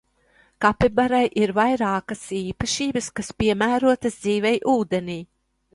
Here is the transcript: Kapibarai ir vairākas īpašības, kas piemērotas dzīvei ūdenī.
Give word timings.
Kapibarai 0.63 1.27
ir 1.43 1.53
vairākas 1.59 2.25
īpašības, 2.39 3.11
kas 3.21 3.33
piemērotas 3.43 4.21
dzīvei 4.27 4.61
ūdenī. 4.77 5.23